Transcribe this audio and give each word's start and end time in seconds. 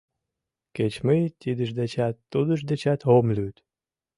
Кеч 0.75 0.93
мый 1.05 1.21
тидыж 1.41 1.69
дечат, 1.79 2.15
тудыж 2.31 2.59
дечат 2.69 3.01
ом 3.15 3.25
лӱд. 3.35 3.55